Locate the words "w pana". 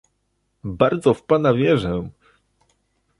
1.13-1.53